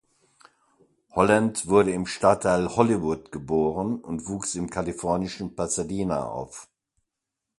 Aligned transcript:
Holland 1.11 1.67
wurde 1.67 1.91
im 1.91 2.07
Stadtteil 2.07 2.75
Hollywood 2.75 3.31
geboren 3.31 3.97
und 4.03 4.27
wuchs 4.27 4.55
im 4.55 4.67
kalifornischen 4.71 5.55
Pasadena 5.55 6.23
auf. 6.25 6.67